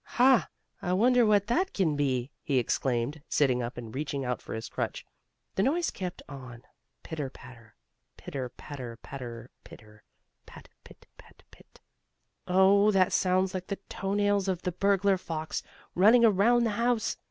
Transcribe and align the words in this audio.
"Ha! 0.17 0.49
I 0.81 0.93
wonder 0.93 1.27
what 1.27 1.45
that 1.45 1.75
can 1.75 1.95
be?" 1.95 2.31
he 2.41 2.57
exclaimed, 2.57 3.21
sitting 3.29 3.61
up, 3.61 3.77
and 3.77 3.93
reaching 3.93 4.25
out 4.25 4.41
for 4.41 4.55
his 4.55 4.67
crutch. 4.67 5.05
The 5.53 5.61
noise 5.61 5.91
kept 5.91 6.23
on, 6.27 6.63
"pitter 7.03 7.29
patter; 7.29 7.75
pitter 8.17 8.49
patter 8.49 8.97
patter 9.03 9.51
pitter; 9.63 10.01
pat 10.47 10.69
pit 10.83 11.05
pat 11.19 11.43
pit." 11.51 11.81
"Oh, 12.47 12.89
that 12.89 13.13
sounds 13.13 13.53
like 13.53 13.67
the 13.67 13.77
toe 13.89 14.15
nails 14.15 14.47
of 14.47 14.63
the 14.63 14.71
burglar 14.71 15.19
fox, 15.19 15.61
running 15.93 16.25
around 16.25 16.63
the 16.63 16.71
house!" 16.81 17.15